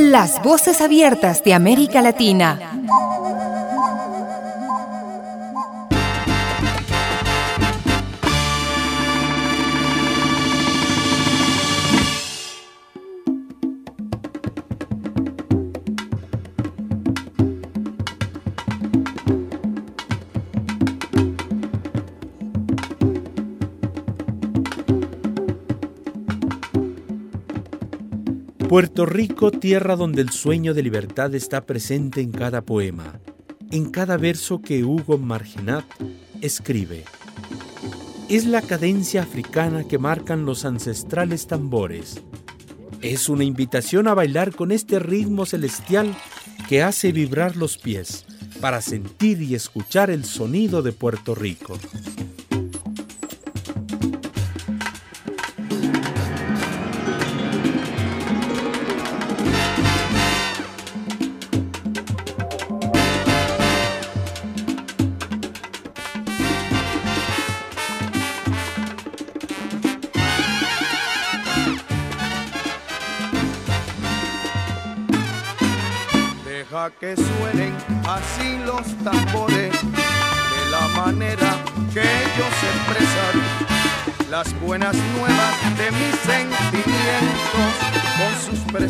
Las 0.00 0.40
voces 0.44 0.80
abiertas 0.80 1.42
de 1.42 1.54
América 1.54 2.00
Latina. 2.00 2.56
Puerto 28.68 29.06
Rico, 29.06 29.50
tierra 29.50 29.96
donde 29.96 30.20
el 30.20 30.28
sueño 30.28 30.74
de 30.74 30.82
libertad 30.82 31.34
está 31.34 31.64
presente 31.64 32.20
en 32.20 32.30
cada 32.30 32.60
poema, 32.60 33.18
en 33.70 33.90
cada 33.90 34.18
verso 34.18 34.60
que 34.60 34.84
Hugo 34.84 35.16
Marginat 35.16 35.86
escribe. 36.42 37.04
Es 38.28 38.44
la 38.44 38.60
cadencia 38.60 39.22
africana 39.22 39.84
que 39.84 39.96
marcan 39.96 40.44
los 40.44 40.66
ancestrales 40.66 41.46
tambores. 41.46 42.20
Es 43.00 43.30
una 43.30 43.44
invitación 43.44 44.06
a 44.06 44.12
bailar 44.12 44.54
con 44.54 44.70
este 44.70 44.98
ritmo 44.98 45.46
celestial 45.46 46.14
que 46.68 46.82
hace 46.82 47.10
vibrar 47.10 47.56
los 47.56 47.78
pies 47.78 48.26
para 48.60 48.82
sentir 48.82 49.40
y 49.40 49.54
escuchar 49.54 50.10
el 50.10 50.26
sonido 50.26 50.82
de 50.82 50.92
Puerto 50.92 51.34
Rico. 51.34 51.78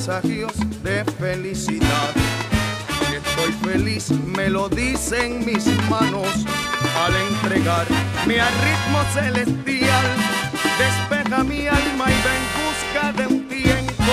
De 0.08 1.04
felicidad. 1.18 2.14
Estoy 3.14 3.52
feliz 3.70 4.10
me 4.10 4.48
lo 4.48 4.66
dicen 4.70 5.44
mis 5.44 5.66
manos 5.90 6.26
al 7.04 7.14
entregar 7.14 7.86
mi 8.26 8.36
ritmo 8.36 9.02
celestial. 9.12 10.06
Despeja 10.78 11.44
mi 11.44 11.66
alma 11.66 12.06
y 12.10 12.18
va 12.24 12.32
en 12.38 12.46
busca 12.56 13.12
de 13.12 13.34
un 13.34 13.48
tiempo 13.48 14.12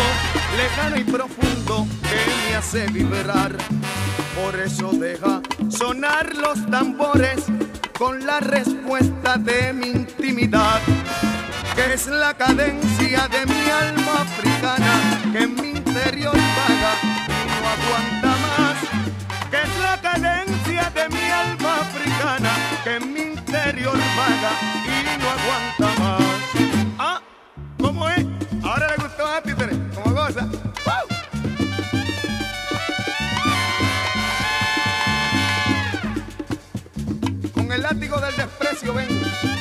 lejano 0.57 0.97
y 0.97 1.03
profundo 1.05 1.87
que 2.01 2.49
me 2.49 2.55
hace 2.57 2.87
vibrar 2.87 3.55
por 4.35 4.59
eso 4.59 4.91
deja 4.91 5.41
sonar 5.69 6.35
los 6.35 6.69
tambores 6.69 7.45
con 7.97 8.25
la 8.25 8.41
respuesta 8.41 9.37
de 9.37 9.71
mi 9.71 9.87
intimidad, 9.91 10.81
que 11.73 11.93
es 11.93 12.07
la 12.07 12.33
cadencia 12.33 13.29
de 13.29 13.45
mi 13.45 13.69
alma 13.69 14.23
africana, 14.23 15.31
que 15.31 15.43
en 15.43 15.55
mi 15.55 15.84
interior 15.95 16.33
vaga 16.33 16.93
y 17.25 17.39
no 17.47 17.67
aguanta 17.69 18.27
más, 18.43 18.77
que 19.49 19.61
es 19.63 19.79
la 19.79 20.01
cadencia 20.01 20.91
de 20.93 21.07
mi 21.07 21.29
alma 21.29 21.79
africana, 21.79 22.51
que 22.83 22.95
en 22.95 23.13
mi 23.13 23.21
interior 23.21 23.97
vaga 24.17 24.51
y 24.83 25.17
no 25.21 25.29
aguanta 25.29 26.03
más. 26.03 26.21
Ah, 26.99 27.21
¿cómo 27.79 28.09
es? 28.09 28.25
Ahora 28.61 28.89
le 28.89 29.03
gustó 29.03 29.25
a 29.25 29.41
ti, 29.41 29.51
¿cómo 29.93 30.13
goza? 30.13 30.49
el 37.71 37.81
látigo 37.81 38.17
del 38.21 38.35
desprecio 38.37 38.93
ven. 38.93 39.54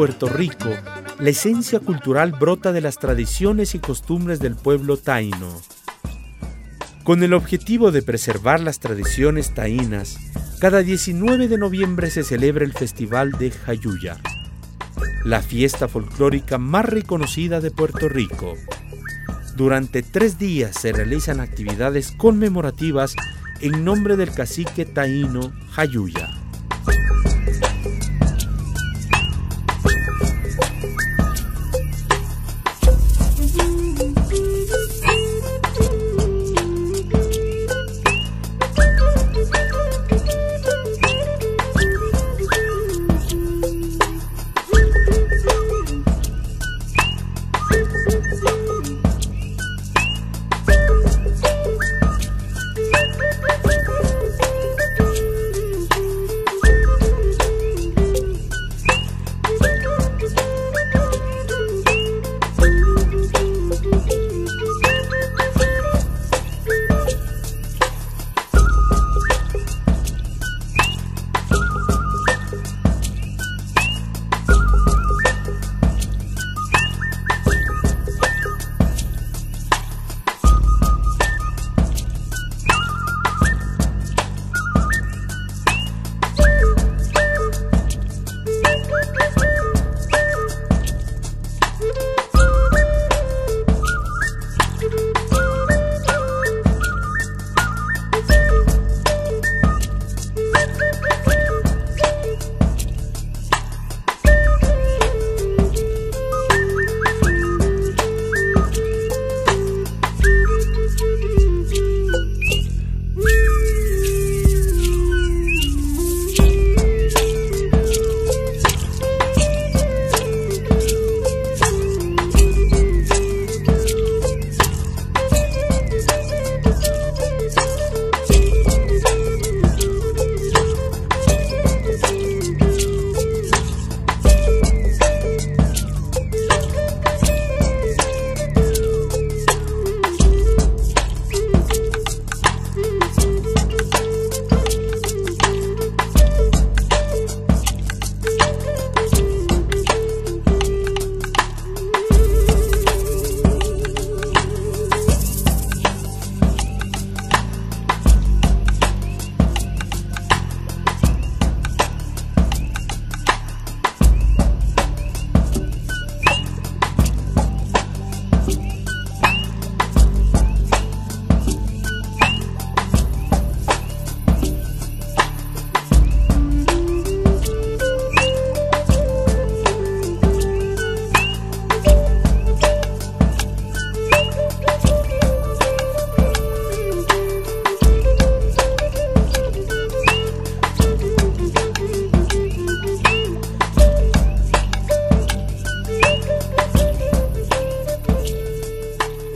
Puerto 0.00 0.30
Rico, 0.30 0.70
la 1.18 1.28
esencia 1.28 1.78
cultural 1.78 2.32
brota 2.32 2.72
de 2.72 2.80
las 2.80 2.96
tradiciones 2.96 3.74
y 3.74 3.80
costumbres 3.80 4.40
del 4.40 4.56
pueblo 4.56 4.96
taíno. 4.96 5.60
Con 7.04 7.22
el 7.22 7.34
objetivo 7.34 7.90
de 7.90 8.00
preservar 8.00 8.60
las 8.60 8.78
tradiciones 8.80 9.52
taínas, 9.52 10.16
cada 10.58 10.80
19 10.80 11.48
de 11.48 11.58
noviembre 11.58 12.10
se 12.10 12.24
celebra 12.24 12.64
el 12.64 12.72
Festival 12.72 13.32
de 13.32 13.50
Jayuya, 13.50 14.16
la 15.26 15.42
fiesta 15.42 15.86
folclórica 15.86 16.56
más 16.56 16.86
reconocida 16.86 17.60
de 17.60 17.70
Puerto 17.70 18.08
Rico. 18.08 18.54
Durante 19.54 20.02
tres 20.02 20.38
días 20.38 20.76
se 20.80 20.92
realizan 20.92 21.40
actividades 21.40 22.12
conmemorativas 22.12 23.16
en 23.60 23.84
nombre 23.84 24.16
del 24.16 24.32
cacique 24.32 24.86
taíno 24.86 25.52
Jayuya. 25.72 26.40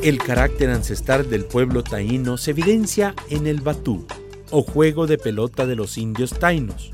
El 0.05 0.19
carácter 0.19 0.69
ancestral 0.69 1.31
del 1.31 1.47
pueblo 1.47 1.83
taíno 1.83 2.37
se 2.37 2.51
evidencia 2.51 3.15
en 3.31 3.47
el 3.47 3.63
batú, 3.63 4.07
o 4.51 4.63
juego 4.63 5.07
de 5.07 5.17
pelota 5.17 5.65
de 5.65 5.77
los 5.77 5.97
indios 5.97 6.39
tainos. 6.39 6.93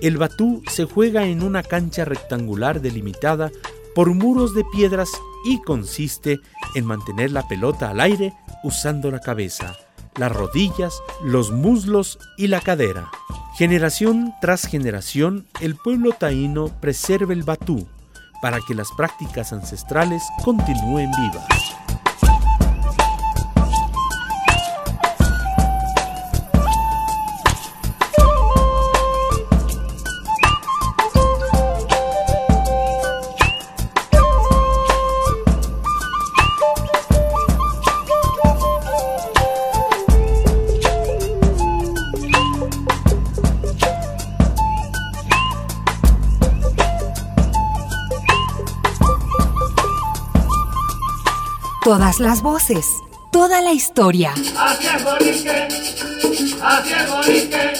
El 0.00 0.16
batú 0.16 0.62
se 0.70 0.84
juega 0.84 1.24
en 1.26 1.42
una 1.42 1.64
cancha 1.64 2.04
rectangular 2.04 2.80
delimitada 2.80 3.50
por 3.96 4.14
muros 4.14 4.54
de 4.54 4.64
piedras 4.72 5.08
y 5.44 5.60
consiste 5.62 6.38
en 6.76 6.86
mantener 6.86 7.32
la 7.32 7.48
pelota 7.48 7.90
al 7.90 7.98
aire 7.98 8.32
usando 8.62 9.10
la 9.10 9.18
cabeza, 9.18 9.76
las 10.16 10.30
rodillas, 10.30 10.94
los 11.24 11.50
muslos 11.50 12.20
y 12.38 12.46
la 12.46 12.60
cadera. 12.60 13.10
Generación 13.58 14.32
tras 14.40 14.68
generación, 14.68 15.48
el 15.60 15.74
pueblo 15.74 16.12
taíno 16.12 16.68
preserva 16.80 17.32
el 17.32 17.42
batú 17.42 17.88
para 18.40 18.60
que 18.60 18.76
las 18.76 18.92
prácticas 18.96 19.52
ancestrales 19.52 20.22
continúen 20.44 21.10
vivas. 21.10 21.83
Todas 52.14 52.30
las 52.30 52.42
voces, 52.42 52.86
toda 53.32 53.60
la 53.60 53.72
historia. 53.72 54.34
Así 54.56 54.86
es 54.86 55.02
Borique, 55.02 55.68
así 56.62 56.92
es 56.92 57.10
Borique, 57.10 57.72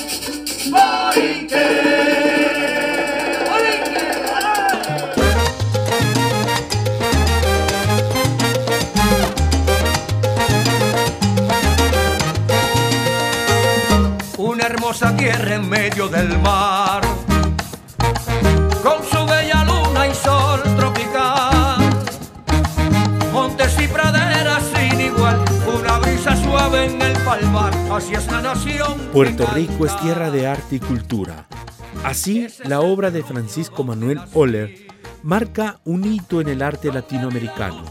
Borique. 0.72 1.64
Borique, 3.48 4.02
Una 14.36 14.64
hermosa 14.66 15.16
tierra 15.16 15.54
en 15.54 15.68
medio 15.68 16.08
del 16.08 16.36
mar, 16.40 17.02
el 26.72 27.12
palmar, 27.24 27.74
así 27.92 28.14
es 28.14 28.26
la 28.26 28.40
nación. 28.40 28.98
Puerto 29.12 29.46
Rico 29.52 29.84
es 29.84 29.94
tierra 30.00 30.30
de 30.30 30.46
arte 30.46 30.76
y 30.76 30.80
cultura. 30.80 31.46
Así, 32.02 32.46
la 32.64 32.80
obra 32.80 33.10
de 33.10 33.22
Francisco 33.22 33.84
Manuel 33.84 34.20
Oller 34.32 34.86
marca 35.22 35.80
un 35.84 36.04
hito 36.04 36.40
en 36.40 36.48
el 36.48 36.62
arte 36.62 36.90
latinoamericano. 36.90 37.84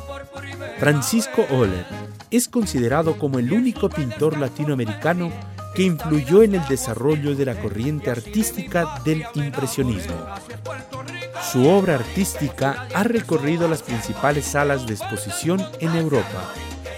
Francisco 0.79 1.45
Oller 1.51 1.85
es 2.31 2.49
considerado 2.49 3.19
como 3.19 3.37
el 3.37 3.53
único 3.53 3.89
pintor 3.89 4.39
latinoamericano 4.39 5.31
que 5.75 5.83
influyó 5.83 6.41
en 6.41 6.55
el 6.55 6.67
desarrollo 6.67 7.35
de 7.35 7.45
la 7.45 7.55
corriente 7.55 8.09
artística 8.09 9.01
del 9.05 9.23
impresionismo. 9.35 10.15
Su 11.51 11.67
obra 11.67 11.95
artística 11.95 12.87
ha 12.93 13.03
recorrido 13.03 13.67
las 13.67 13.83
principales 13.83 14.45
salas 14.45 14.87
de 14.87 14.93
exposición 14.93 15.63
en 15.79 15.95
Europa, 15.95 16.53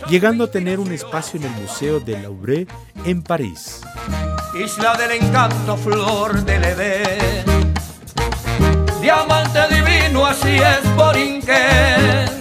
llegando 0.10 0.44
a 0.44 0.48
tener 0.48 0.80
un 0.80 0.92
espacio 0.92 1.40
en 1.40 1.46
el 1.48 1.62
Museo 1.62 2.00
de 2.00 2.19
Louvre 2.19 2.68
en 3.06 3.24
París. 3.24 3.81
Isla 4.54 4.96
del 4.96 5.12
encanto, 5.12 5.75
flor 5.78 6.44
del 6.44 6.63
Edén. 6.63 7.74
Diamante 9.02 9.60
divino, 9.69 10.25
así 10.25 10.56
es 10.56 10.96
Borinquen. 10.96 12.35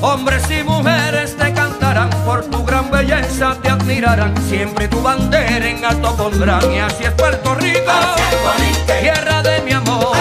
Hombres 0.00 0.42
y 0.50 0.62
mujeres 0.64 1.36
te 1.36 1.52
cantarán, 1.52 2.10
por 2.24 2.44
tu 2.44 2.64
gran 2.64 2.90
belleza 2.90 3.56
te 3.62 3.70
admirarán. 3.70 4.34
Siempre 4.48 4.88
tu 4.88 5.00
bandera 5.00 5.66
en 5.68 5.84
alto 5.84 6.16
pondrán. 6.16 6.72
Y 6.72 6.78
así 6.78 7.04
es 7.04 7.12
Puerto 7.12 7.54
Rico, 7.54 7.92
tierra 9.00 9.42
de 9.42 9.60
mi 9.62 9.72
amor. 9.72 10.16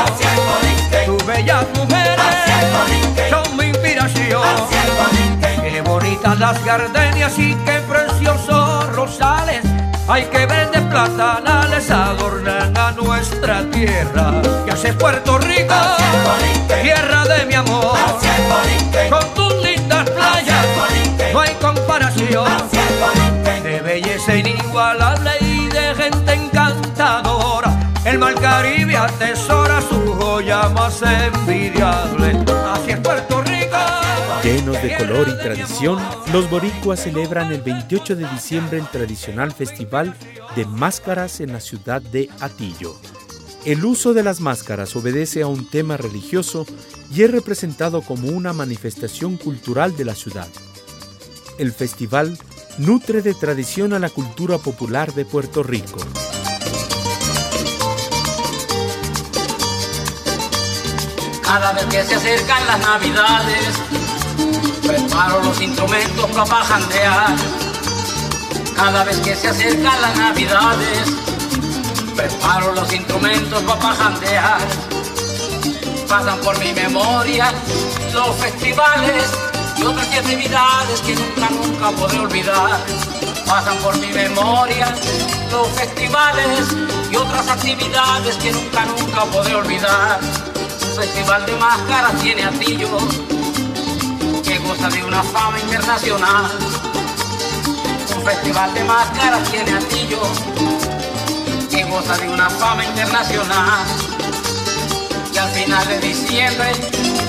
Tus 1.05 1.25
bellas 1.25 1.65
mujeres 1.75 2.19
son 3.29 3.57
mi 3.57 3.65
inspiración. 3.65 4.41
Qué 4.69 5.30
bonitas 6.11 6.39
las 6.39 6.65
gardenias 6.65 7.39
y 7.39 7.55
qué 7.65 7.79
preciosos 7.87 8.95
rosales. 8.95 9.63
Hay 10.09 10.23
que 10.25 10.45
ver 10.45 10.69
de 10.71 10.81
platanales 10.81 11.89
adornan 11.89 12.75
a 12.75 12.91
nuestra 12.91 13.63
tierra. 13.71 14.33
Y 14.67 14.69
así 14.69 14.87
es 14.87 14.95
Puerto 14.95 15.37
Rico, 15.37 15.73
tierra 16.81 17.23
de 17.25 17.45
mi 17.45 17.53
amor. 17.53 17.97
Con 19.09 19.33
tus 19.35 19.63
lindas 19.63 20.09
playas 20.09 20.65
no 21.31 21.39
hay 21.39 21.53
comparación. 21.61 22.45
De 23.63 23.79
belleza 23.79 24.35
inigualable 24.35 25.31
y 25.39 25.67
de 25.67 25.95
gente 25.95 26.33
encantadora. 26.33 27.71
El 28.03 28.19
mar 28.19 28.35
Caribe 28.35 28.97
atesora 28.97 29.79
su 29.81 30.13
joya 30.15 30.67
más 30.69 31.01
envidiable. 31.03 32.50
Llenos 34.51 34.83
de 34.83 34.97
color 34.97 35.29
y 35.29 35.41
tradición, 35.41 35.97
los 36.33 36.49
boricuas 36.49 37.01
celebran 37.01 37.53
el 37.53 37.61
28 37.61 38.17
de 38.17 38.27
diciembre 38.27 38.79
el 38.79 38.87
tradicional 38.89 39.53
festival 39.53 40.13
de 40.57 40.65
máscaras 40.65 41.39
en 41.39 41.53
la 41.53 41.61
ciudad 41.61 42.01
de 42.01 42.29
Atillo. 42.41 42.99
El 43.63 43.85
uso 43.85 44.13
de 44.13 44.23
las 44.23 44.41
máscaras 44.41 44.93
obedece 44.97 45.41
a 45.41 45.47
un 45.47 45.69
tema 45.69 45.95
religioso 45.95 46.65
y 47.15 47.23
es 47.23 47.31
representado 47.31 48.01
como 48.01 48.27
una 48.27 48.51
manifestación 48.51 49.37
cultural 49.37 49.95
de 49.95 50.03
la 50.03 50.15
ciudad. 50.15 50.49
El 51.57 51.71
festival 51.71 52.37
nutre 52.77 53.21
de 53.21 53.33
tradición 53.33 53.93
a 53.93 53.99
la 53.99 54.09
cultura 54.09 54.57
popular 54.57 55.13
de 55.13 55.23
Puerto 55.23 55.63
Rico. 55.63 55.99
Cada 61.41 61.71
vez 61.71 61.85
que 61.85 62.03
se 62.03 62.15
acercan 62.15 62.67
las 62.67 62.79
navidades, 62.79 63.90
preparo 64.85 65.43
los 65.43 65.61
instrumentos 65.61 66.29
para 66.31 66.45
pajandear. 66.45 67.35
Cada 68.75 69.03
vez 69.03 69.17
que 69.19 69.35
se 69.35 69.49
acercan 69.49 70.01
las 70.01 70.17
navidades, 70.17 71.09
preparo 72.15 72.73
los 72.73 72.91
instrumentos 72.93 73.61
para 73.63 73.79
pajandear. 73.79 74.59
Pasan 76.07 76.39
por 76.39 76.57
mi 76.59 76.73
memoria 76.73 77.53
los 78.13 78.35
festivales 78.37 79.23
y 79.77 79.83
otras 79.83 80.07
actividades 80.07 81.01
que 81.01 81.15
nunca, 81.15 81.49
nunca 81.49 81.91
podré 81.91 82.19
olvidar. 82.19 82.79
Pasan 83.45 83.77
por 83.77 83.97
mi 83.97 84.07
memoria 84.07 84.93
los 85.51 85.67
festivales 85.69 86.67
y 87.11 87.15
otras 87.15 87.47
actividades 87.49 88.35
que 88.37 88.51
nunca, 88.51 88.85
nunca 88.85 89.25
podré 89.25 89.55
olvidar. 89.55 90.19
Festival 90.95 91.45
de 91.45 91.53
máscaras 91.53 92.21
tiene 92.21 92.43
Atillo, 92.43 92.97
que 93.29 93.30
goza 94.81 94.95
de 94.95 95.03
una 95.03 95.21
fama 95.21 95.59
internacional. 95.59 96.51
Un 98.15 98.23
festival 98.23 98.73
de 98.73 98.83
máscaras 98.83 99.51
tiene 99.51 99.73
Atillo, 99.73 100.21
que 101.69 101.83
goza 101.83 102.17
de 102.17 102.27
una 102.27 102.49
fama 102.49 102.83
internacional. 102.83 103.85
Y 105.31 105.37
al 105.37 105.49
final 105.51 105.87
de 105.87 105.99
diciembre, 105.99 106.71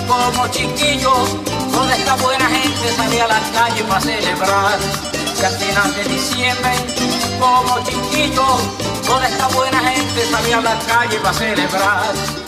como 0.08 0.48
chiquillo, 0.48 1.12
toda 1.72 1.94
esta 1.94 2.14
buena 2.16 2.46
gente 2.48 2.92
salía 2.96 3.24
a 3.24 3.28
la 3.28 3.40
calle 3.52 3.84
para 3.84 4.00
celebrar. 4.00 4.78
Y 5.38 5.44
al 5.44 5.52
final 5.58 5.94
de 5.94 6.04
diciembre, 6.04 6.72
como 7.38 7.84
chiquillo, 7.84 8.46
toda 9.04 9.28
esta 9.28 9.48
buena 9.48 9.78
gente 9.80 10.24
salía 10.30 10.56
a 10.56 10.62
la 10.62 10.78
calle 10.86 11.18
para 11.18 11.34
celebrar. 11.34 12.41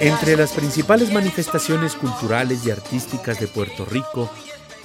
Entre 0.00 0.36
las 0.36 0.52
principales 0.52 1.12
manifestaciones 1.12 1.94
culturales 1.94 2.64
y 2.64 2.70
artísticas 2.70 3.40
de 3.40 3.48
Puerto 3.48 3.84
Rico, 3.84 4.30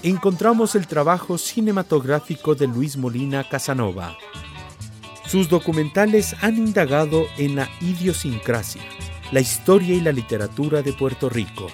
encontramos 0.04 0.76
el 0.76 0.88
trabajo 0.88 1.38
cinematográfico 1.38 2.56
de 2.56 2.68
Luis 2.68 2.98
Molina 2.98 3.48
Casanova. 3.48 4.18
Sus 5.28 5.50
documentales 5.50 6.36
han 6.42 6.58
indagado 6.58 7.26
en 7.38 7.56
la 7.56 7.70
idiosincrasia, 7.82 8.82
la 9.32 9.42
historia 9.42 9.96
y 9.96 10.02
la 10.02 10.12
literatura 10.12 10.82
de 10.82 10.94
Puerto 10.94 11.30
Rico. 11.30 11.68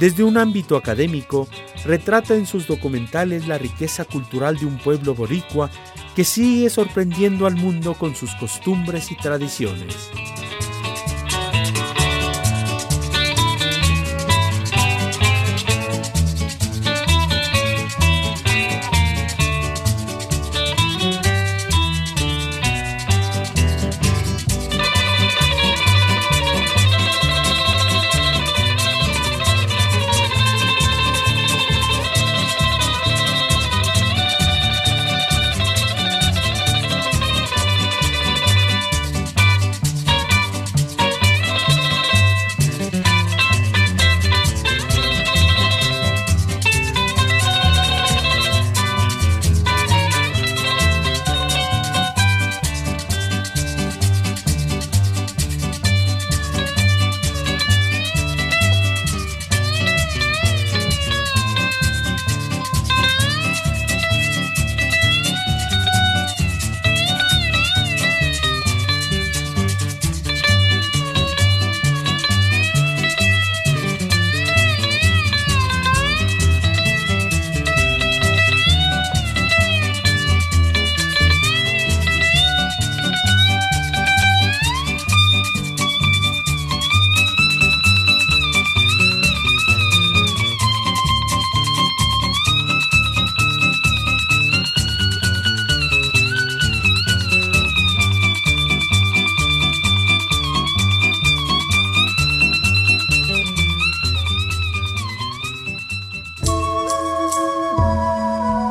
Desde 0.00 0.24
un 0.24 0.36
ámbito 0.36 0.76
académico, 0.76 1.48
retrata 1.84 2.34
en 2.34 2.46
sus 2.46 2.66
documentales 2.66 3.46
la 3.46 3.58
riqueza 3.58 4.04
cultural 4.04 4.58
de 4.58 4.66
un 4.66 4.78
pueblo 4.78 5.14
boricua 5.14 5.70
que 6.16 6.24
sigue 6.24 6.70
sorprendiendo 6.70 7.46
al 7.46 7.54
mundo 7.54 7.94
con 7.94 8.16
sus 8.16 8.34
costumbres 8.36 9.12
y 9.12 9.16
tradiciones. 9.16 10.10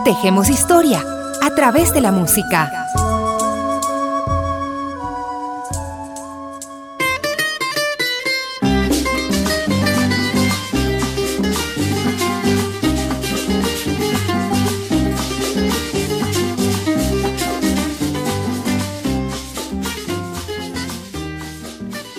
Tejemos 0.08 0.50
historia 0.50 1.04
a 1.42 1.50
través 1.54 1.94
de 1.94 2.00
la 2.00 2.14
música. 2.14 2.72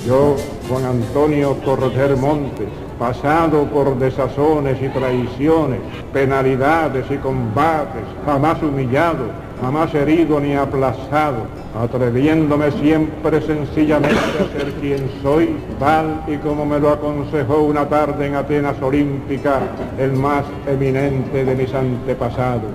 Yo, 0.06 0.36
Juan 0.68 0.84
Antonio 0.84 1.56
Corroter 1.64 2.18
Montes, 2.18 2.68
pasado 2.98 3.64
por 3.70 3.98
desazones 3.98 4.76
y 4.82 4.88
traiciones, 4.90 5.80
penalidades 6.18 7.04
y 7.12 7.16
combates, 7.18 8.02
jamás 8.26 8.60
humillado, 8.60 9.26
jamás 9.60 9.94
herido 9.94 10.40
ni 10.40 10.52
aplazado, 10.52 11.46
atreviéndome 11.80 12.72
siempre 12.72 13.40
sencillamente 13.40 14.18
a 14.40 14.58
ser 14.58 14.72
quien 14.80 15.08
soy, 15.22 15.54
tal 15.78 16.24
y 16.26 16.36
como 16.38 16.66
me 16.66 16.80
lo 16.80 16.90
aconsejó 16.90 17.58
una 17.58 17.88
tarde 17.88 18.26
en 18.26 18.34
Atenas 18.34 18.82
Olímpica 18.82 19.60
el 19.96 20.12
más 20.14 20.44
eminente 20.66 21.44
de 21.44 21.54
mis 21.54 21.72
antepasados. 21.72 22.72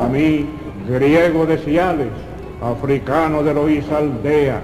A 0.00 0.08
mí, 0.08 0.46
griego 0.88 1.44
de 1.44 1.58
Ciales, 1.58 2.16
africano 2.62 3.42
de 3.42 3.52
Loíza 3.52 3.98
Aldea, 3.98 4.62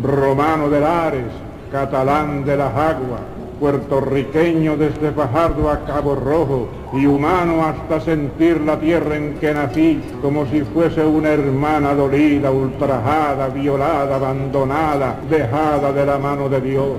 romano 0.00 0.70
de 0.70 0.78
Lares, 0.78 1.32
catalán 1.72 2.44
de 2.44 2.56
las 2.56 2.72
aguas, 2.72 3.31
puertorriqueño 3.62 4.76
desde 4.76 5.12
Fajardo 5.12 5.70
a 5.70 5.84
Cabo 5.84 6.16
Rojo 6.16 6.66
y 6.92 7.06
humano 7.06 7.64
hasta 7.64 8.00
sentir 8.00 8.60
la 8.60 8.76
tierra 8.80 9.16
en 9.16 9.34
que 9.34 9.54
nací 9.54 10.00
como 10.20 10.46
si 10.46 10.62
fuese 10.62 11.04
una 11.04 11.28
hermana 11.28 11.94
dolida, 11.94 12.50
ultrajada, 12.50 13.46
violada, 13.50 14.16
abandonada, 14.16 15.20
dejada 15.30 15.92
de 15.92 16.04
la 16.04 16.18
mano 16.18 16.48
de 16.48 16.60
Dios. 16.60 16.96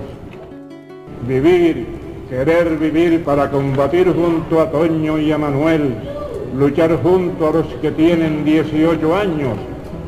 Vivir, 1.27 1.85
querer 2.29 2.77
vivir 2.77 3.21
para 3.25 3.51
combatir 3.51 4.13
junto 4.13 4.61
a 4.61 4.71
Toño 4.71 5.19
y 5.19 5.33
a 5.33 5.37
Manuel, 5.37 5.93
luchar 6.57 6.97
junto 7.03 7.49
a 7.49 7.51
los 7.51 7.67
que 7.81 7.91
tienen 7.91 8.45
18 8.45 9.15
años, 9.17 9.57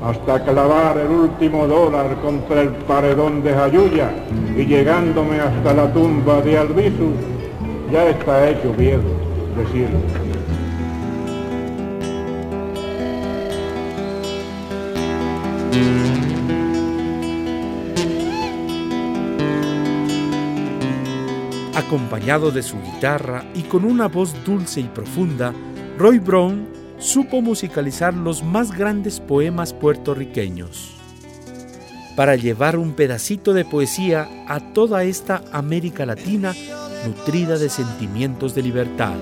hasta 0.03 0.43
clavar 0.43 0.97
el 0.97 1.07
último 1.07 1.67
dólar 1.67 2.15
contra 2.21 2.61
el 2.61 2.69
paredón 2.69 3.43
de 3.43 3.53
Jayuya 3.53 4.11
y 4.55 4.65
llegándome 4.65 5.39
hasta 5.39 5.73
la 5.73 5.91
tumba 5.91 6.41
de 6.41 6.57
Albizu, 6.57 7.13
ya 7.91 8.09
está 8.09 8.49
hecho 8.49 8.73
viejo 8.73 9.03
decirlo. 9.55 9.99
Acompañado 21.75 22.51
de 22.51 22.63
su 22.63 22.81
guitarra 22.81 23.45
y 23.53 23.63
con 23.63 23.85
una 23.85 24.07
voz 24.07 24.33
dulce 24.43 24.81
y 24.81 24.85
profunda, 24.85 25.53
Roy 25.97 26.19
Brown 26.19 26.74
supo 26.97 27.41
musicalizar 27.41 28.13
los 28.13 28.43
más 28.43 28.71
grandes 28.71 29.19
poemas 29.19 29.73
puertorriqueños 29.73 30.95
para 32.15 32.35
llevar 32.35 32.77
un 32.77 32.93
pedacito 32.93 33.53
de 33.53 33.65
poesía 33.65 34.29
a 34.47 34.59
toda 34.59 35.03
esta 35.03 35.43
América 35.51 36.05
Latina 36.05 36.53
nutrida 37.05 37.57
de 37.57 37.69
sentimientos 37.69 38.55
de 38.55 38.61
libertad. 38.61 39.15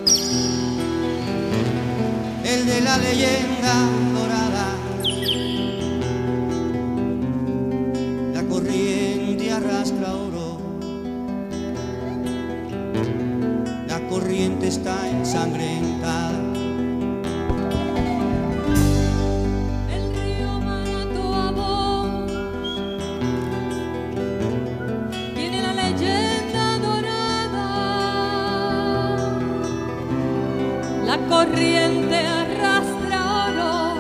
El 2.45 2.65
de 2.65 2.81
la 2.81 2.97
leyenda 2.97 3.89
dorada, 4.13 4.75
la 8.33 8.43
corriente 8.43 9.51
arrastra 9.51 10.13
oro, 10.13 10.59
la 13.87 14.07
corriente 14.07 14.67
está 14.67 15.09
ensangrentada. 15.09 16.32
Corriente 31.29 32.15
arrastra 32.15 33.19
oro. 33.47 33.93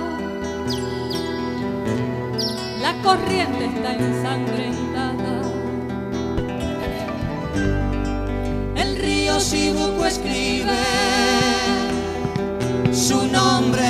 La 2.81 2.93
corriente 3.01 3.65
está 3.65 3.93
ensangrentada. 3.93 5.41
El 8.75 8.95
río 8.97 9.39
Sibuco 9.39 10.05
escribe 10.05 10.77
su 12.91 13.27
nombre 13.27 13.89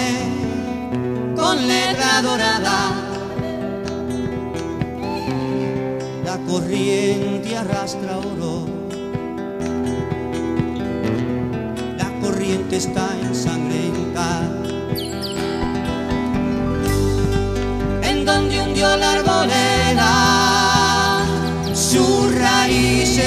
con 1.36 1.68
letra 1.68 2.22
dorada. 2.22 2.92
La 6.25 6.38
corriente 6.48 7.58
arrastra 7.58 8.18
oro. 8.18 8.62
Está 12.53 13.10
ensangrentada. 13.19 14.62
En 18.03 18.25
donde 18.25 18.62
hundió 18.62 18.95
la 18.95 19.13
arboleda 19.13 20.13
sus 21.74 22.36
raíces 22.36 23.25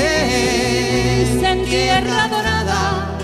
en 1.42 1.64
tierra 1.64 2.28
dorada. 2.28 3.18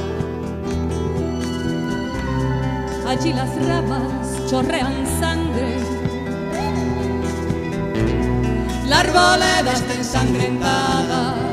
Allí 3.06 3.32
las 3.32 3.54
ramas 3.66 4.47
chorrean 4.50 5.06
sangre. 5.21 5.78
La 8.88 9.00
arboleda 9.00 9.73
está 9.73 9.94
ensangrentada. 9.94 11.51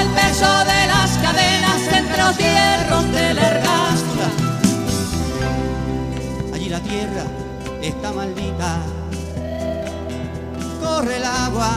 El 0.00 0.08
peso 0.08 0.64
de 0.64 0.86
las 0.88 1.10
cadenas 1.18 1.80
entre 1.92 2.22
los 2.22 2.36
hierros 2.36 3.12
de 3.12 3.34
la 3.34 3.48
ergástura. 3.48 4.28
Allí 6.52 6.68
la 6.68 6.80
tierra 6.80 7.24
está 7.80 8.12
maldita. 8.12 8.78
Corre 10.82 11.16
el 11.16 11.24
agua 11.24 11.70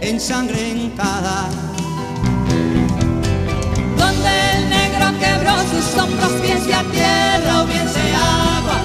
ensangrentada. 0.00 1.48
Donde 3.96 4.30
el 4.52 4.70
negro 4.70 5.06
quebró 5.18 5.54
sus 5.72 6.00
hombros, 6.00 6.40
bien 6.42 6.62
sea 6.64 6.82
tierra 6.84 7.62
o 7.62 7.66
bien 7.66 7.88
sea 7.88 8.58
agua. 8.58 8.78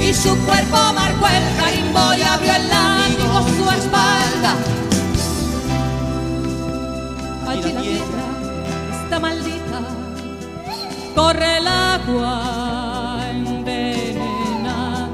Y 0.00 0.12
su 0.12 0.36
cuerpo 0.44 0.78
marcó 0.94 1.26
el 1.28 1.56
carimbo 1.56 2.14
y 2.14 2.22
abrió 2.22 2.54
el 2.54 2.68
látigo 2.68 3.42
su 3.56 3.70
espalda. 3.70 4.81
Corre 11.14 11.58
el 11.58 11.66
agua 11.66 13.20
envenenada. 13.30 15.08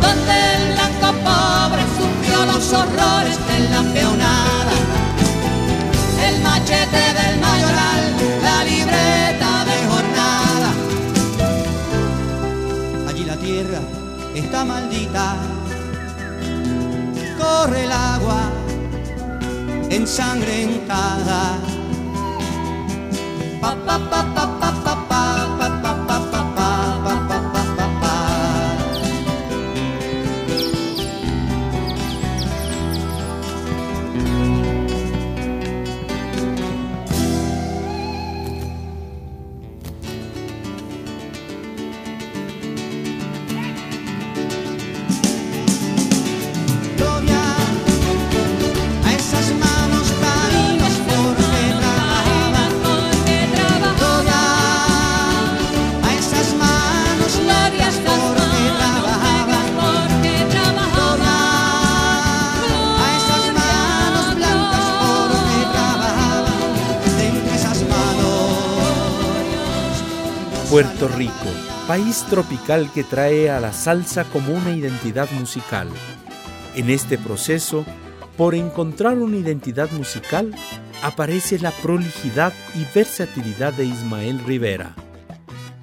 Donde 0.00 0.34
el 0.56 0.62
blanco 0.74 1.08
pobre 1.24 1.82
sufrió 1.98 2.36
los 2.46 2.72
horrores 2.72 3.38
de 3.48 3.58
la 3.70 3.82
peonada. 3.92 4.72
El 6.26 6.34
machete 6.42 7.04
del 7.18 7.40
mayoral, 7.40 8.02
la 8.42 8.64
libreta 8.64 9.64
de 9.64 9.76
jornada. 9.90 10.70
Allí 13.08 13.24
la 13.24 13.36
tierra 13.36 13.80
está 14.34 14.64
maldita. 14.64 15.36
Corre 17.38 17.84
el 17.84 17.92
agua 17.92 18.40
ensangrentada. 19.90 21.71
ba 23.62 23.70
ba 23.86 23.96
ba 24.10 24.20
ba 24.34 24.51
Puerto 70.72 71.06
Rico, 71.06 71.34
país 71.86 72.24
tropical 72.30 72.90
que 72.94 73.04
trae 73.04 73.50
a 73.50 73.60
la 73.60 73.74
salsa 73.74 74.24
como 74.24 74.54
una 74.54 74.70
identidad 74.70 75.30
musical. 75.32 75.86
En 76.74 76.88
este 76.88 77.18
proceso, 77.18 77.84
por 78.38 78.54
encontrar 78.54 79.18
una 79.18 79.36
identidad 79.36 79.90
musical, 79.90 80.54
aparece 81.02 81.58
la 81.58 81.72
prolijidad 81.72 82.54
y 82.74 82.86
versatilidad 82.94 83.74
de 83.74 83.84
Ismael 83.84 84.42
Rivera. 84.46 84.94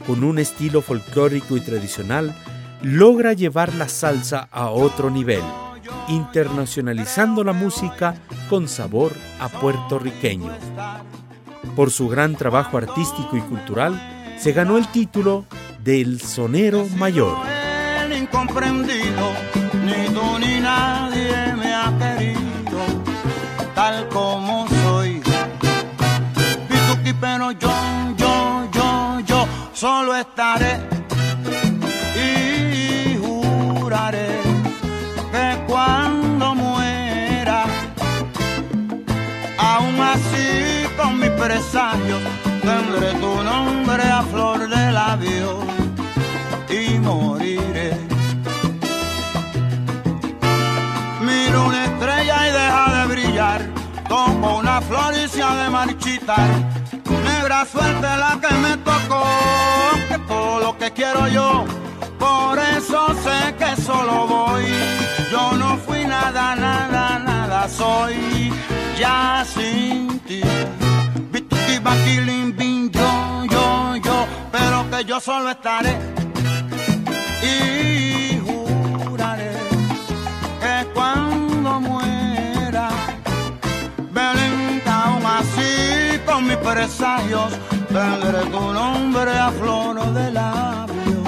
Con 0.08 0.24
un 0.24 0.40
estilo 0.40 0.82
folclórico 0.82 1.56
y 1.56 1.62
tradicional, 1.62 2.36
logra 2.82 3.34
llevar 3.34 3.76
la 3.76 3.88
salsa 3.88 4.50
a 4.52 4.72
otro 4.72 5.12
nivel, 5.12 5.44
internacionalizando 6.08 7.44
la 7.44 7.54
música 7.54 8.16
con 8.50 8.68
sabor 8.68 9.14
a 9.40 9.50
puertorriqueño. 9.50 10.50
Por 11.76 11.92
su 11.92 12.08
gran 12.08 12.36
trabajo 12.36 12.80
artístico 12.80 13.38
y 13.38 13.42
cultural, 13.42 14.19
se 14.40 14.54
ganó 14.54 14.78
el 14.78 14.88
título 14.88 15.46
del 15.84 16.22
Sonero 16.22 16.88
Mayor. 16.96 17.38
El 18.04 18.14
incomprendido, 18.18 19.34
ni 19.84 20.14
tú 20.14 20.40
ni 20.40 20.62
nadie 20.62 21.54
me 21.58 21.74
ha 21.74 21.94
querido, 22.00 22.80
tal 23.76 24.08
como 24.08 24.66
soy. 24.84 25.22
Pituqui, 26.70 27.14
pero 27.20 27.52
yo, 27.52 27.72
yo, 28.16 28.70
yo, 28.72 29.20
yo, 29.26 29.48
solo 29.74 30.16
estaré 30.16 30.80
y 32.16 33.18
juraré 33.18 34.40
que 35.34 35.66
cuando 35.68 36.56
muera, 36.56 37.66
aún 39.58 40.00
así 40.00 40.88
con 40.96 41.20
mis 41.20 41.30
presagios, 41.32 42.22
tendré 42.62 43.14
tu 43.20 43.29
y 46.70 47.00
moriré. 47.00 47.98
Miro 51.22 51.66
una 51.66 51.86
estrella 51.86 52.48
y 52.48 52.52
deja 52.52 52.94
de 52.94 53.08
brillar, 53.08 53.62
como 54.08 54.58
una 54.58 54.80
flor 54.82 55.16
y 55.16 55.28
se 55.28 55.42
ha 55.42 55.56
de 55.64 55.70
marchitar. 55.72 56.48
Negra 57.24 57.66
suerte 57.66 58.02
la 58.02 58.40
que 58.40 58.54
me 58.56 58.78
tocó, 58.78 59.26
que 60.10 60.20
todo 60.28 60.60
lo 60.60 60.78
que 60.78 60.92
quiero 60.92 61.28
yo, 61.28 61.66
por 62.20 62.60
eso 62.60 63.08
sé 63.24 63.56
que 63.56 63.82
solo 63.82 64.28
voy. 64.28 64.66
Yo 65.32 65.54
no 65.54 65.78
fui 65.78 66.06
nada, 66.06 66.56
nada, 66.56 67.18
nada, 67.18 67.68
soy 67.68 68.54
ya 69.00 69.44
sin 69.44 70.20
ti. 70.20 70.44
Yo 75.06 75.20
solo 75.20 75.52
estaré 75.52 75.98
y 77.42 78.40
juraré 78.40 79.54
que 80.60 80.88
cuando 80.94 81.80
muera, 81.80 82.90
Belén, 84.12 84.82
aún 84.86 85.26
así 85.26 86.20
con 86.26 86.48
mis 86.48 86.58
presagios, 86.58 87.54
tendré 87.88 88.42
tu 88.52 88.74
nombre 88.74 89.32
a 89.38 89.52
flor 89.52 90.14
de 90.14 90.32
labio 90.32 91.24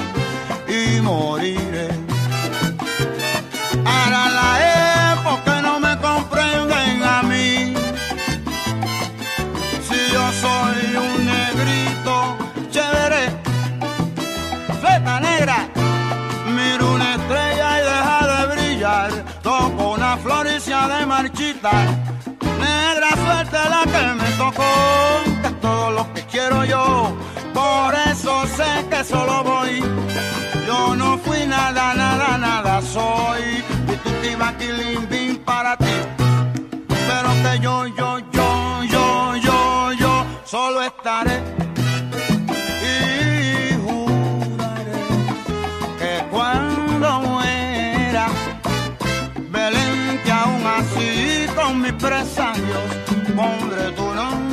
y 0.68 1.00
moriré. 1.02 1.90
Ahora 3.86 4.30
la 4.30 4.71
marchitar. 21.62 21.88
Negra 22.60 23.10
suerte 23.16 23.58
la 23.70 23.84
que 23.84 24.16
me 24.16 24.32
tocó, 24.38 24.64
que 25.42 25.48
es 25.48 25.62
todo 25.62 25.92
lo 25.92 26.14
que 26.14 26.22
quiero 26.24 26.66
yo. 26.66 27.16
Por 27.54 27.94
eso 27.96 28.46
sé 28.48 28.88
que 28.90 29.04
solo 29.04 29.44
voy. 29.44 29.84
Yo 30.68 30.96
no 30.96 31.18
fui 31.18 31.46
nada, 31.48 31.94
nada, 31.94 32.38
nada 32.38 32.82
soy. 32.82 33.64
Baquilín, 34.38 35.08
bin 35.08 35.38
para 35.38 35.78
ti. 35.78 35.94
Pero 36.88 37.30
que 37.44 37.60
yo, 37.60 37.86
yo, 37.88 38.20
yo, 38.32 38.84
yo, 38.84 39.36
yo, 39.36 39.94
yo, 39.94 40.26
solo 40.46 40.82
estaré 40.82 41.61
mis. 51.82 51.94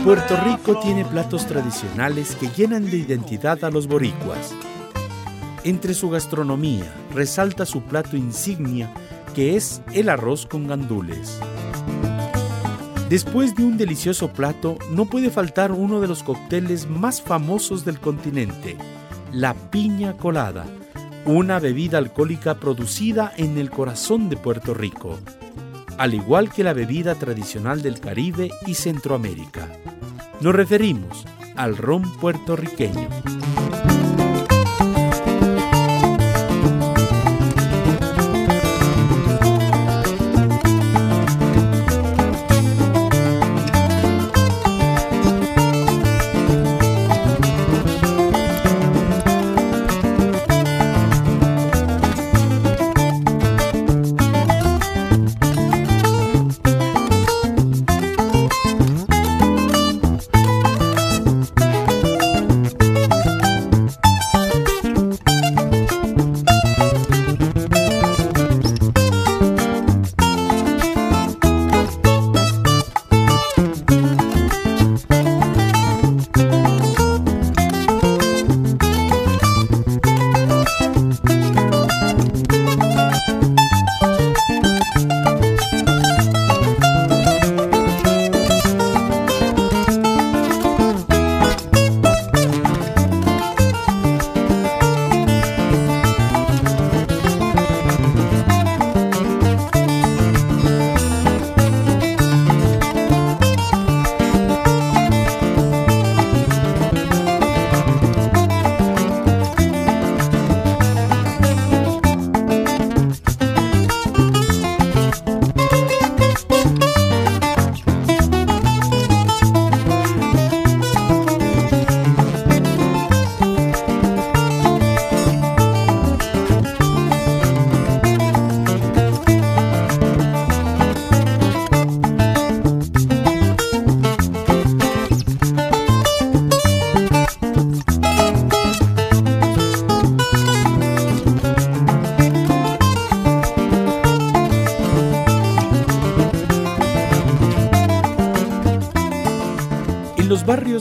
Puerto 0.04 0.36
Rico 0.44 0.80
tiene 0.80 1.04
platos 1.04 1.46
tradicionales 1.46 2.34
que 2.36 2.48
llenan 2.48 2.90
de 2.90 2.96
identidad 2.98 3.64
a 3.64 3.70
los 3.70 3.86
boricuas. 3.86 4.54
Entre 5.64 5.92
su 5.92 6.08
gastronomía 6.08 6.92
resalta 7.12 7.66
su 7.66 7.82
plato 7.82 8.16
insignia 8.16 8.92
que 9.34 9.56
es 9.56 9.82
el 9.92 10.08
arroz 10.08 10.46
con 10.46 10.66
gandules. 10.66 11.38
Después 13.08 13.54
de 13.54 13.64
un 13.64 13.78
delicioso 13.78 14.32
plato, 14.32 14.76
no 14.90 15.06
puede 15.06 15.30
faltar 15.30 15.72
uno 15.72 16.00
de 16.00 16.08
los 16.08 16.22
cócteles 16.22 16.88
más 16.88 17.22
famosos 17.22 17.84
del 17.84 18.00
continente, 18.00 18.76
la 19.32 19.54
piña 19.54 20.14
colada, 20.14 20.66
una 21.24 21.58
bebida 21.58 21.98
alcohólica 21.98 22.56
producida 22.56 23.32
en 23.36 23.58
el 23.58 23.70
corazón 23.70 24.28
de 24.28 24.36
Puerto 24.36 24.74
Rico, 24.74 25.18
al 25.98 26.14
igual 26.14 26.50
que 26.50 26.64
la 26.64 26.72
bebida 26.72 27.16
tradicional 27.16 27.82
del 27.82 28.00
Caribe 28.00 28.50
y 28.66 28.74
Centroamérica. 28.74 29.68
Nos 30.40 30.54
referimos 30.54 31.26
al 31.56 31.76
ron 31.76 32.02
puertorriqueño. 32.18 33.08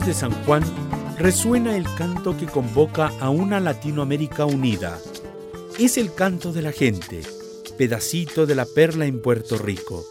De 0.08 0.14
San 0.14 0.32
Juan 0.46 0.62
resuena 1.18 1.76
el 1.76 1.84
canto 1.94 2.34
que 2.34 2.46
convoca 2.46 3.12
a 3.20 3.28
una 3.28 3.60
Latinoamérica 3.60 4.46
unida. 4.46 4.98
Es 5.78 5.98
el 5.98 6.14
canto 6.14 6.50
de 6.50 6.62
la 6.62 6.72
gente, 6.72 7.20
pedacito 7.76 8.46
de 8.46 8.54
la 8.54 8.64
perla 8.64 9.04
en 9.04 9.20
Puerto 9.20 9.58
Rico, 9.58 10.06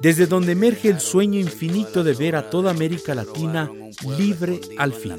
desde 0.00 0.26
donde 0.26 0.52
emerge 0.52 0.90
el 0.90 1.00
sueño 1.00 1.40
infinito 1.40 2.04
de 2.04 2.12
ver 2.12 2.36
a 2.36 2.50
toda 2.50 2.70
América 2.70 3.14
Latina 3.14 3.70
libre 4.18 4.60
al 4.76 4.92
fin. 4.92 5.16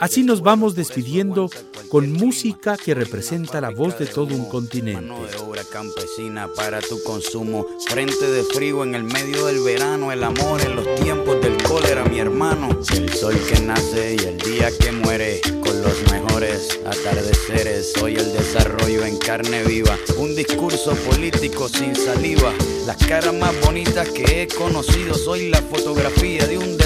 Así 0.00 0.22
nos 0.22 0.42
vamos 0.42 0.74
despidiendo 0.74 1.48
con 1.88 2.12
música 2.12 2.76
que 2.76 2.94
representa 2.94 3.60
la 3.60 3.70
voz 3.70 3.98
de 3.98 4.06
todo 4.06 4.34
un 4.34 4.48
continente. 4.48 5.04
de 5.04 5.36
obra 5.38 5.62
campesina 5.64 6.48
para 6.54 6.80
tu 6.80 7.02
consumo. 7.02 7.66
Frente 7.88 8.26
de 8.30 8.42
frío 8.44 8.84
en 8.84 8.94
el 8.94 9.04
medio 9.04 9.46
del 9.46 9.60
verano, 9.60 10.12
el 10.12 10.22
amor 10.24 10.60
en 10.60 10.76
los 10.76 10.94
tiempos 10.96 11.40
del 11.40 11.56
cólera, 11.62 12.04
mi 12.04 12.18
hermano. 12.18 12.68
El 12.92 13.12
sol 13.12 13.34
que 13.48 13.60
nace 13.60 14.16
y 14.18 14.24
el 14.24 14.38
día 14.38 14.70
que 14.78 14.92
muere, 14.92 15.40
con 15.60 15.80
los 15.82 16.12
mejores 16.12 16.80
atardeceres. 16.86 17.92
Soy 17.92 18.16
el 18.16 18.32
desarrollo 18.32 19.04
en 19.04 19.18
carne 19.18 19.62
viva, 19.64 19.96
un 20.18 20.34
discurso 20.34 20.94
político 20.94 21.68
sin 21.68 21.94
saliva. 21.94 22.52
Las 22.86 22.96
caras 22.98 23.34
más 23.34 23.58
bonitas 23.62 24.08
que 24.10 24.42
he 24.42 24.48
conocido, 24.48 25.14
soy 25.14 25.48
la 25.48 25.62
fotografía 25.62 26.43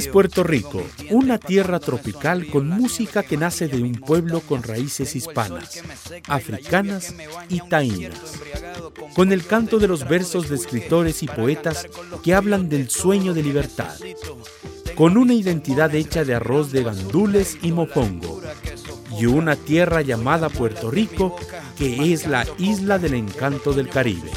es 0.00 0.08
Puerto 0.08 0.42
Rico, 0.42 0.82
una 1.10 1.36
tierra 1.36 1.78
tropical 1.78 2.46
con 2.46 2.66
música 2.66 3.22
que 3.22 3.36
nace 3.36 3.68
de 3.68 3.82
un 3.82 3.92
pueblo 3.92 4.40
con 4.40 4.62
raíces 4.62 5.14
hispanas, 5.14 5.82
africanas 6.26 7.14
y 7.50 7.60
taínas, 7.60 8.18
con 9.14 9.30
el 9.30 9.44
canto 9.44 9.78
de 9.78 9.88
los 9.88 10.08
versos 10.08 10.48
de 10.48 10.56
escritores 10.56 11.22
y 11.22 11.26
poetas 11.26 11.86
que 12.22 12.32
hablan 12.32 12.70
del 12.70 12.88
sueño 12.88 13.34
de 13.34 13.42
libertad, 13.42 13.94
con 14.94 15.18
una 15.18 15.34
identidad 15.34 15.94
hecha 15.94 16.24
de 16.24 16.34
arroz 16.34 16.72
de 16.72 16.82
gandules 16.82 17.58
y 17.60 17.70
mopongo, 17.70 18.40
y 19.18 19.26
una 19.26 19.54
tierra 19.54 20.00
llamada 20.00 20.48
Puerto 20.48 20.90
Rico 20.90 21.36
que 21.76 22.14
es 22.14 22.26
la 22.26 22.46
isla 22.56 22.98
del 22.98 23.12
encanto 23.14 23.74
del 23.74 23.90
Caribe. 23.90 24.30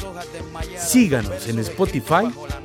Síganos 0.78 1.48
en 1.48 1.58
Spotify 1.60 2.28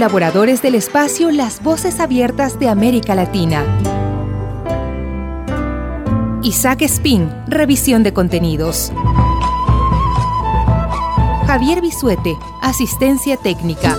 Colaboradores 0.00 0.62
del 0.62 0.76
espacio 0.76 1.30
Las 1.30 1.62
Voces 1.62 2.00
Abiertas 2.00 2.58
de 2.58 2.70
América 2.70 3.14
Latina. 3.14 3.62
Isaac 6.42 6.80
Spin, 6.80 7.28
revisión 7.46 8.02
de 8.02 8.14
contenidos. 8.14 8.92
Javier 11.46 11.82
Bisuete, 11.82 12.34
asistencia 12.62 13.36
técnica. 13.36 13.94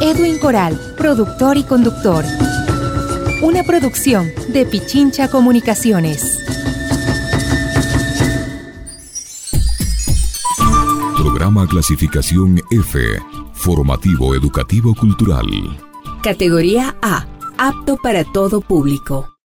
Edwin 0.00 0.38
Coral, 0.38 0.80
productor 0.96 1.58
y 1.58 1.62
conductor. 1.62 2.24
Una 3.42 3.62
producción 3.62 4.30
de 4.48 4.64
Pichincha 4.64 5.28
Comunicaciones. 5.28 6.40
Programa 11.14 11.66
clasificación 11.66 12.62
F. 12.70 13.20
Formativo 13.66 14.32
Educativo 14.36 14.94
Cultural. 14.94 15.44
Categoría 16.22 16.94
A. 17.02 17.26
Apto 17.58 17.96
para 17.96 18.22
todo 18.22 18.60
público. 18.60 19.28